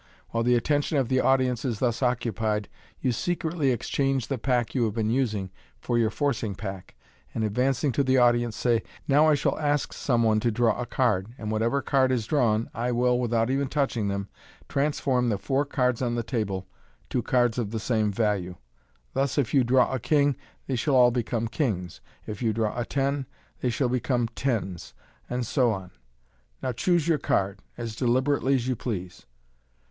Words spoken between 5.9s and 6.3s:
your